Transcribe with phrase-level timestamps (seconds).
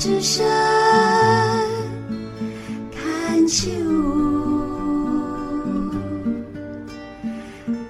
[0.00, 0.46] 之声，
[2.90, 3.70] 看秋，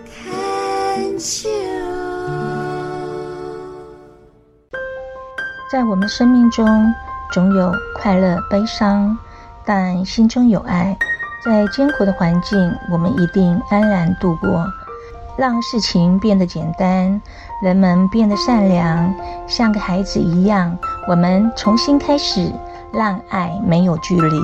[0.04, 1.48] 看秋。
[5.70, 6.66] 在我们生命中，
[7.30, 9.16] 总有快乐、悲伤，
[9.64, 10.98] 但心中有爱，
[11.44, 12.58] 在艰苦的环境，
[12.90, 14.66] 我们一定安然度过。
[15.38, 17.22] 让事情变得简单，
[17.62, 19.14] 人们变得善良，
[19.46, 20.76] 像个孩子一样。
[21.08, 22.52] 我们重新开始，
[22.92, 24.38] 让爱没有距离。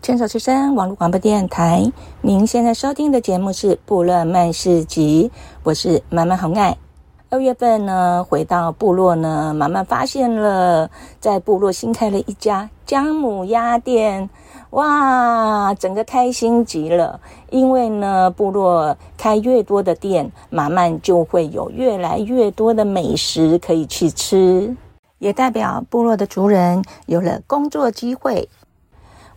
[0.00, 5.30] 牵手之声网络广播电台，您现在收听的节目是《部落漫市集》，
[5.62, 6.76] 我是满满红爱。
[7.32, 14.28] 二月份呢，回到部落呢，妈妈发现了在部落新开了一家姜母鸭店。
[14.70, 17.20] 哇，整个开心极了！
[17.50, 24.74] 因为呢，部落开越多的店，慢慢就会有越来越多的美食可以去吃，
[25.18, 28.48] 也代表部落的族人有了工作机会。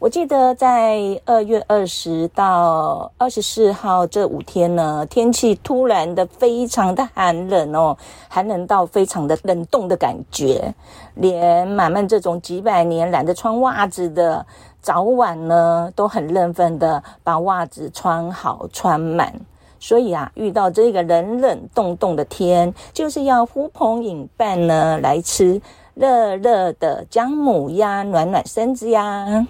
[0.03, 10.75] 我记得在二月二十到二十四号这五天呢，天气突然的非常的寒冷哦，寒冷到非常的冷冻的感觉，
[11.15, 14.45] 连满满这种几百年懒得穿袜子的，
[14.81, 19.33] 早晚呢都很认份的把袜子穿好穿满。
[19.79, 25.61] 所以啊，遇到这个冷冷冻冻的天，就是要呼朋引伴呢来吃
[25.93, 29.47] 热热的姜母鸭，暖暖身子呀。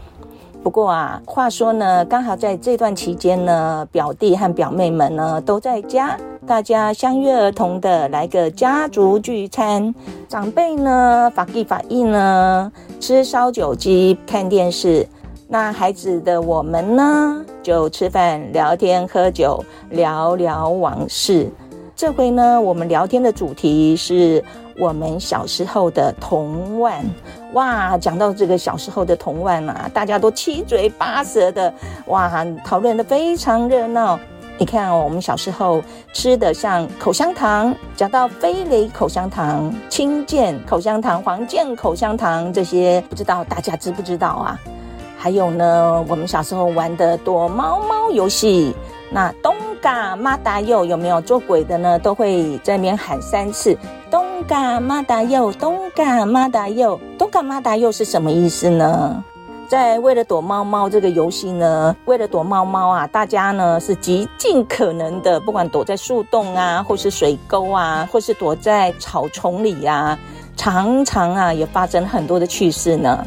[0.64, 9.94] 不过啊，话说呢，刚好在这段期间呢，表弟和表妹们呢都在家，大家相约而同的来个家族聚餐。
[10.30, 15.06] 长辈呢法地法印呢吃烧酒鸡看电视，
[15.50, 21.52] 那孩子的我们呢就吃饭聊天喝酒聊聊往事。
[21.94, 24.42] 这回呢，我们聊天的主题是
[24.78, 27.04] 我们小时候的童玩。
[27.54, 31.74] 哇，讲到这个小时候的童玩啊，大家都七嘴八舌的，
[32.08, 32.32] 哇，
[32.66, 34.20] 讨论得非常热闹。
[34.58, 35.82] 你看，我们小时候
[36.14, 44.60] 吃的像口香糖，讲到飞雷口香糖、青箭口香糖、黄箭口香糖这些，不知道大家知不知道啊？
[45.18, 48.76] 还有呢，我们小时候玩的躲猫猫游戏，
[49.10, 51.98] 那东嘎妈达又有没有做鬼的呢？
[51.98, 53.76] 都会在那边喊三次。
[54.12, 59.24] 东嘎妈达又，东嘎妈达又，东嘎妈达又是什么意思呢？
[59.68, 70.20] 在为了躲猫猫这个游戏呢，为了躲猫猫啊，大家呢是极尽可能的，不管躲在树洞啊，或是水沟啊，或是躲在草丛里啊，
[70.56, 73.26] 常常啊也发生很多的趣事呢。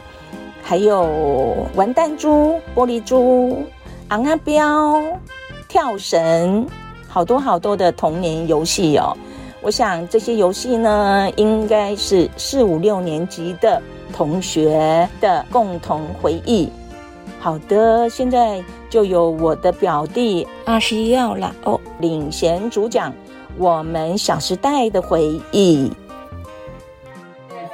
[0.63, 3.65] 还有玩弹珠、玻璃珠、
[4.09, 5.03] 昂啊标、
[5.69, 6.67] 跳绳，
[7.09, 9.17] 好多好多的童年游戏哦。
[9.63, 16.71] 我想这些游戏呢，应该是四五六年级的同学的共同回忆。
[17.41, 23.13] 好的，现在就由我的表弟阿西要了哦，领衔主讲
[23.57, 25.93] 我们小时代的回忆。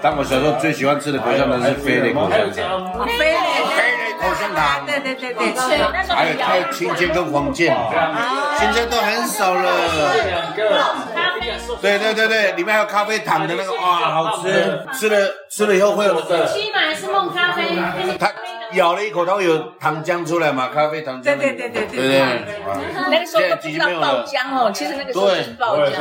[0.02, 3.36] 当我小时候最喜欢吃的口香糖是飞垒口香糖，飞垒
[3.70, 5.54] 飞垒口香糖，对对对对，
[6.08, 7.72] 还有还有青箭跟黄箭，
[8.58, 9.62] 现在都很少了。
[11.80, 14.84] 对对对对，里面还有咖啡糖的那个，哇，好吃！
[14.92, 15.16] 吃了
[15.50, 16.44] 吃了以后会有那个。
[16.46, 17.62] 七买是梦咖啡。
[18.18, 18.30] 它
[18.72, 20.68] 咬了一口，它会有糖浆出来嘛？
[20.68, 21.24] 咖啡糖浆。
[21.24, 22.22] 对对对对对对。
[23.10, 25.92] 那个时候都不知道爆浆哦，其实那个时候是爆浆。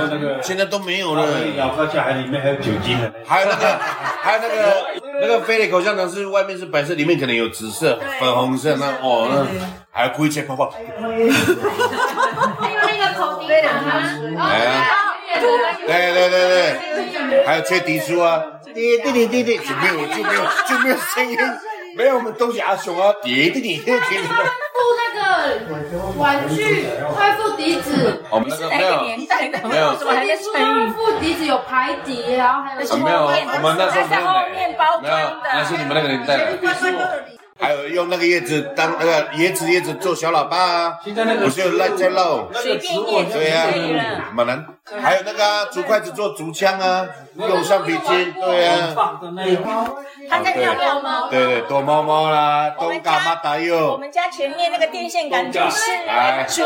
[0.42, 1.28] 现在都没有了。
[1.58, 3.12] 咬下去还里面还有酒精的。
[3.26, 3.80] 还有那个，
[4.22, 4.86] 还有那个
[5.22, 9.46] 那个飞利口香糖是外面是白色，里面可能有紫色、粉红色那哦，那
[9.92, 10.70] 还有亏切泡泡。
[10.70, 10.80] 还
[12.72, 13.72] 有那个口笛糖
[14.38, 15.11] 啊。
[15.40, 16.40] 对对对
[17.30, 18.44] 对，还有吹笛子啊，
[18.74, 21.38] 滴滴滴滴滴，就没有就没有就没有声音，
[21.96, 23.92] 没有我们东西阿雄啊，滴滴滴滴。
[23.92, 25.22] 附那个
[26.18, 28.24] 玩具，快附笛子。
[28.30, 29.02] 我们那个没有，
[29.68, 30.44] 没有，什么还在吹？
[30.94, 33.06] 附笛子有排笛，然后还有什么？
[33.06, 34.22] 没有，我们那时候没有。
[35.02, 36.58] 没有，那是你们那个年代的。
[37.60, 40.98] 还有用那个叶子当那个椰子叶子做小喇叭啊，
[41.44, 44.66] 不是有辣椒肉，随便叶子，对呀，蛮难。
[45.02, 47.06] 还有那个竹筷子做竹枪啊，
[47.38, 48.94] 用橡皮筋，对啊。
[50.30, 51.30] 他在跳躲猫猫。
[51.30, 53.94] 对对，躲猫猫啦，东嘎妈达哟。
[53.94, 55.92] 我们家前面那个电线杆就是
[56.48, 56.64] 猪。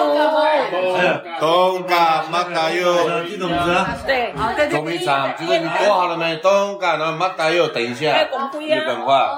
[1.39, 3.85] 东嘎妈达哟，这种子。
[4.07, 4.33] 对，
[4.69, 6.37] 捉迷藏，就是你躲好了没？
[6.37, 8.27] 东嘎然后妈达哟，等一下，
[8.59, 9.37] 日本话。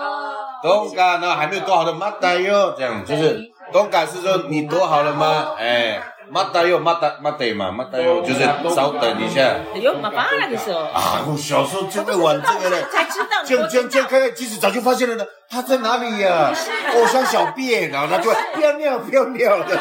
[0.62, 3.40] 东嘎，然后还没有躲好的妈达哟，这样就是
[3.72, 5.56] 东嘎是说你躲好了吗？
[5.58, 8.40] 哎，马达柚，马达马达嘛，嘛得哟就是
[8.76, 9.56] 稍等一下。
[9.74, 15.26] 哎呦，妈妈那个时候啊，我小时候就会玩这个嘞，才知道，这样这样这样看，其实早就发现了呢。
[15.50, 16.52] 他在哪里呀？
[16.94, 19.78] 哦，像小便，然后他就会尿尿尿尿的。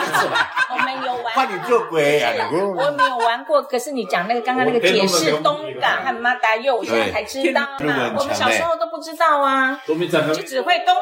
[0.70, 2.32] 我们有玩，怕你做鬼啊！
[2.52, 8.12] 我没有玩过，可是你讲那个刚刚那个解释，东港和马达又，我现在才知道嘛。
[8.16, 10.94] 我们小时候都不知道啊，就只会东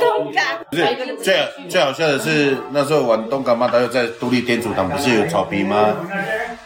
[0.00, 0.44] 东港。
[0.70, 5.94] 不是最最好笑的是那时候玩东港马达又在独立电主堂不是有草皮吗？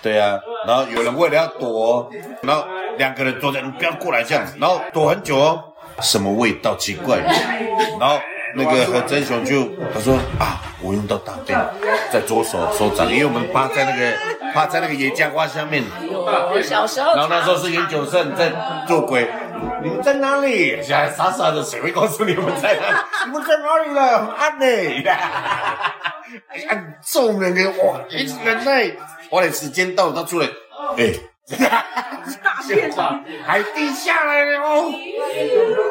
[0.01, 2.11] 对啊，然后有人为了要躲，
[2.43, 2.65] 然后
[2.97, 5.65] 两个人坐在，你不要过来这样子，然后躲很久哦。
[6.03, 7.19] 什么味道奇怪？
[7.99, 8.21] 然后
[8.55, 11.59] 那个何真雄就他说啊，我用到大便
[12.11, 14.17] 在左手手掌，因为我们趴在那个
[14.53, 15.85] 趴在那个野姜花下面。
[16.09, 17.15] 我小时候。
[17.15, 18.53] 然后那时候是研究生在
[18.87, 19.29] 做鬼，
[19.83, 20.77] 你们在哪里？
[20.83, 22.95] 现在傻傻的，谁会告诉你们在哪里？
[23.27, 24.19] 你们在哪里了？
[24.19, 24.67] 很暗呢。
[26.69, 28.97] 暗中那个哇，一直人类，
[29.31, 30.47] 我的时间到，他出来，
[30.99, 31.13] 哎。
[31.49, 34.93] 哈哈大便吧，还滴下来了哦，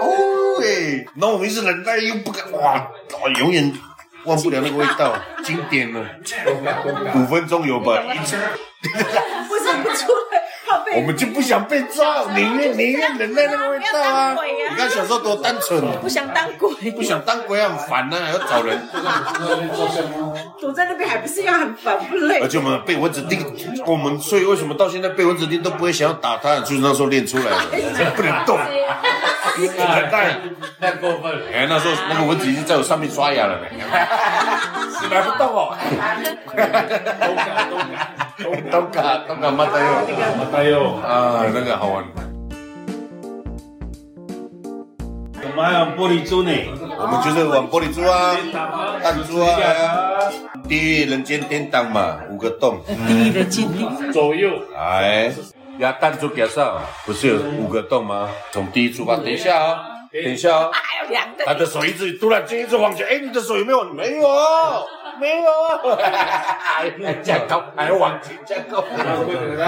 [0.01, 2.91] 哦哎，那我们是冷淡又不敢哇，
[3.23, 3.71] 我永远
[4.25, 6.05] 忘不了那个味道，经典了，
[7.15, 8.03] 五分钟有吧？
[8.13, 8.35] 一直，
[9.47, 10.44] 不是不出来。
[10.95, 14.35] 我们就不想被抓，宁愿宁愿忍耐那个味道啊！
[14.69, 18.79] 你看小时候多单纯，不想当鬼，不想当鬼很烦呢，还要找人。
[20.59, 22.39] 躲在那边还不是要很烦不累？
[22.41, 23.45] 而且我们被蚊子叮，
[23.85, 26.59] 我们所以为什么到现在被蚊子叮都不会想要打它？
[26.59, 28.57] 就是那时候练出来的，不能动，
[30.79, 31.45] 太过分了。
[31.53, 33.67] 哎，那时候那个蚊子已经在我上面刷牙了呢，
[35.01, 35.75] 你来不动哦。
[38.37, 39.85] 东港，东港马达柚，
[40.37, 42.03] 马达柚啊，那个好玩。
[45.41, 46.51] 我们还玩玻璃珠呢，
[46.97, 48.35] 我们就是玩玻璃珠啊，
[49.01, 50.29] 弹珠啊，
[50.67, 53.65] 地狱人间天堂嘛，五个洞，地狱人间
[54.11, 55.31] 左右，哎，
[55.79, 58.29] 压弹珠给上，不是有五个洞吗？
[58.51, 63.85] 从第一出发，等一下啊，等一下啊，还有两个，他的手一直突然间一直往前，哎，你的手有没有？
[63.85, 64.27] 没有。
[65.19, 65.51] 没有
[65.91, 65.99] 啊，
[66.61, 66.89] 还
[67.21, 68.83] 加高，还往前加高，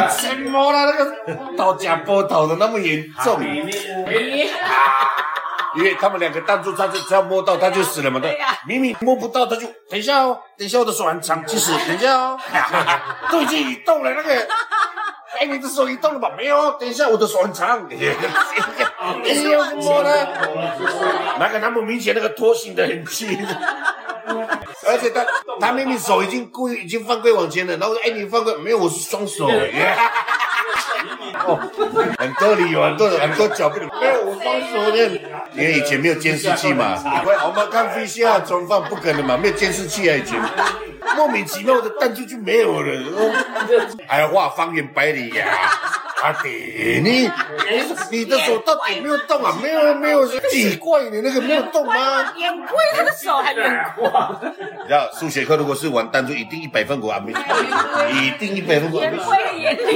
[0.10, 0.86] 什么啦？
[0.86, 1.16] 那个
[1.58, 3.40] 倒假波倒的那么严重，
[5.76, 12.40] 因为他们两个弹珠，他就只要摸到他就死了嘛，对，明明摸不到他就等一下哦，等一下我的手很长，其实等一下哦，
[13.30, 14.34] 都已经移动了那个，
[15.40, 16.32] 哎，你的手移动了吧？
[16.36, 20.10] 没有，等一下我的手很长，哎呦，什么呢？
[21.40, 23.38] 那个那么明显那个拖行的很轻。
[24.88, 25.26] 而且他
[25.60, 28.78] 他明明手已经故意已经犯规往前了，然后说：“哎，你犯规没有？
[28.78, 29.50] 我是双手。”
[31.46, 31.60] 哦，
[32.18, 34.98] 很多理由，很多很多角度，没有我双手的，
[35.54, 36.96] 因为以前没有监视器嘛。
[37.46, 40.40] 我们看飞机啊，装放不可能嘛，没有监视器啊，以前
[41.16, 42.92] 莫名其妙的弹出去没有了，
[44.08, 45.46] 还要画方圆百里呀。
[46.24, 47.30] 阿弟，你
[48.10, 49.56] 你的手到底没有动啊？
[49.62, 52.34] 没有没有，奇怪，你那个没有动吗？
[52.36, 54.10] 眼亏，他的手还眼亏。
[54.82, 57.32] 你知道数学课如果是玩弹珠，一定一百分过阿妹，
[58.12, 59.18] 一定一百分过阿妹。
[59.18, 59.96] 眼亏眼亏。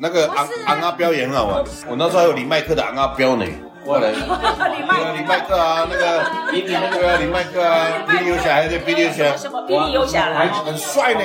[0.00, 3.46] 那个昂昂阿彪也很好玩，我那时候还有李麦克的昂阿彪呢。
[3.84, 9.36] 过来，李麦克啊，那个比你那个李麦克啊，比利游侠还是比你有钱？
[9.36, 11.20] 什么比利游侠还很帅呢，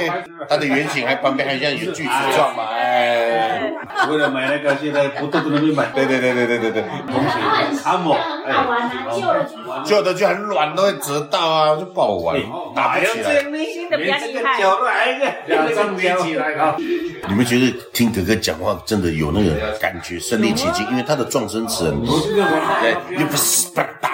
[0.47, 2.88] 他的原型还旁边还像有锯齿状嘛，哎。
[4.09, 5.87] 为了买那个，现在不都不能买。
[5.87, 6.83] 对对对对对对对。
[7.07, 7.37] 东西，
[7.83, 8.53] 阿莫，哎，
[9.85, 12.39] 旧的就很软，都会折到啊，就不好玩，
[12.75, 13.41] 打不起来。
[13.41, 14.59] 新的比较厉害。
[15.47, 16.75] 两张连起来啊！
[17.27, 22.19] 你们觉得听哥哥讲话真的有那个感觉，身临其境，因为他的撞声词很多。
[22.81, 24.11] 对，又不是笨蛋。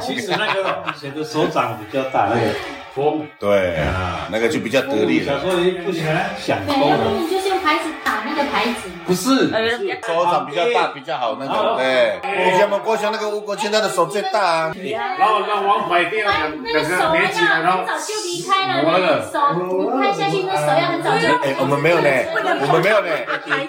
[0.00, 2.42] 其实那个写的手掌比较大，那个
[2.94, 3.26] 风。
[3.38, 5.26] 对啊，那个就比较得力了。
[5.26, 6.96] 小时候也不喜欢想风的。
[7.18, 8.90] 你就是用牌子打那个牌子。
[9.06, 9.50] 不是，
[10.06, 11.76] 手掌比较大比较好那种。
[11.76, 14.72] 对，以前我们国强那个吴国庆他的手最大啊。
[15.18, 16.56] 然后让王牌店两个
[17.12, 21.26] 连起来，然后很早就离开了，手你拍下去，那手要很早就。
[21.42, 22.08] 哎，我们没有呢，
[22.60, 23.08] 我们没有呢，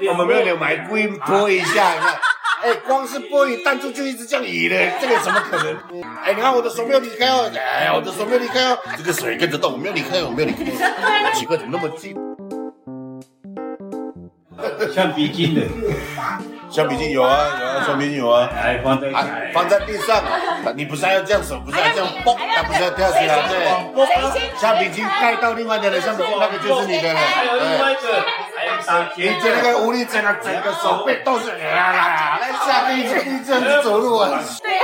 [0.10, 1.94] 我们没有呢，买故意拨一下，
[2.62, 5.76] 哎，光是玻璃弹珠就一直这样移的，这个怎么可能？
[6.24, 12.16] 哎，你看我的手没有离开哦，哎，我的手没有离开哦，这个水跟着动，我没有离开，哦没有离开，奇怪，怎么那么近？
[14.94, 15.62] 橡皮筋的，
[16.72, 19.08] 橡皮筋有啊有啊，橡皮筋有啊，哎，放在
[19.54, 20.24] 放在地上，
[20.76, 28.24] 你不是要这样手，不是要这样蹦，它不是要跳起来，对，橡皮筋盖到另外的人橡皮筋，那个就是你的了，还有另外一个。
[29.16, 34.42] 以前那个无力整个整个手背都是，来来来，下地这地这样子走路啊。
[34.62, 34.84] 对啊，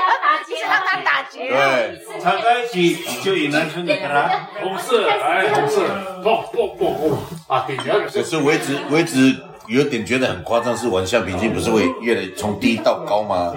[0.69, 1.49] 打他打结。
[1.49, 4.47] 对，缠在一起就引男生的啦。
[4.61, 5.81] 红色，哎红色，
[6.23, 7.17] 砰砰砰砰
[7.47, 7.63] 啊！
[7.65, 7.95] 点起来。
[7.99, 9.35] 可是我一直我一直
[9.67, 13.53] 有点觉得很夸张，是玩橡皮筋不是会越来从低到高吗？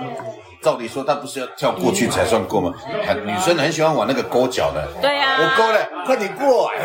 [0.63, 2.75] 照理说他不是要跳过去才算过吗？
[3.07, 4.87] 很女生很喜欢玩那个勾脚的。
[5.01, 5.39] 对呀。
[5.41, 6.71] 我勾了，快点过。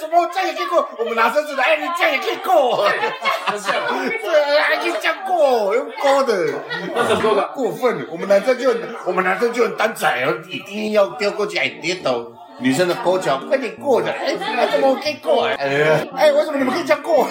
[0.00, 0.88] 什么这样也可以过？
[0.98, 2.84] 我们拿绳子的，哎，你这样也可以过。
[2.90, 6.52] 对，还可以这样过，用勾的。
[6.92, 7.48] 那怎么勾的？
[7.54, 8.04] 过分！
[8.10, 8.74] 我们男生就
[9.06, 10.10] 我们男生就很单纯，
[10.48, 12.26] 一定要掉过去，哎跌倒。
[12.62, 14.36] 女生的勾脚快点过的，哎，
[14.70, 15.46] 怎么可以过？
[15.46, 17.26] 哎，哎，为什么你们可以这样过？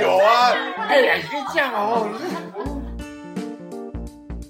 [0.00, 0.52] 有啊，
[0.88, 2.08] 哎呀，可以这样哦。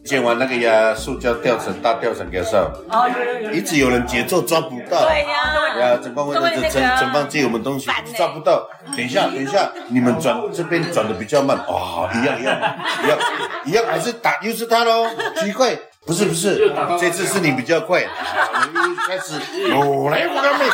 [0.04, 3.11] 建完那个呀，塑胶吊绳、大吊绳给上，哦，
[3.52, 5.06] 一直有人节奏抓不到。
[5.08, 8.68] 对呀，呀，整帮位的整整帮借我们东西抓不到。
[8.94, 12.54] 等一下，等一下，你们转这边转的比较慢，哦，一样一样
[13.02, 13.18] 一样
[13.64, 15.06] 一样，还是打又是他喽？
[15.37, 15.75] 奇怪，
[16.06, 18.02] 不是不是，这次是你比较快。
[18.02, 19.34] 我们一开始，
[19.73, 20.70] 哦，来我那边。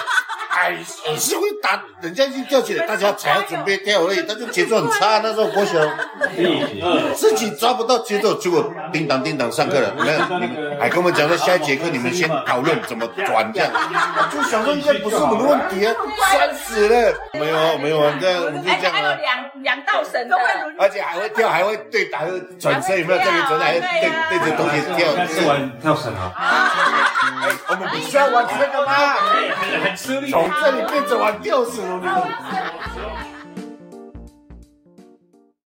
[0.61, 0.77] 哎，
[1.09, 5.79] 也是会打，人家已经吊起来，大家才要准备跳而已，他就节奏很差，那时候国小，
[7.17, 13.73] 自己抓不到节奏，结果叮当叮当上课了，没有，你们还跟我们讲说下一节课你们先讨论怎么转这样，
[14.31, 15.95] 就想说应该不是我们的问题啊，
[16.31, 20.37] 酸死了，没有没有，这样我们就这样啊，还有两两道绳的，
[20.79, 23.19] 而且还会跳，还会对，还会转身，有没有？
[23.19, 28.93] 这里转，还会对对着东西跳，是玩跳绳啊，哎，我们不需要玩这个吗？
[29.85, 30.31] 很吃力。
[30.61, 32.29] 这里变成玩吊绳了，